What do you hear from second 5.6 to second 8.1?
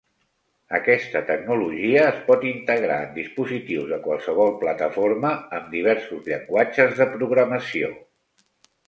diversos llenguatges de programació.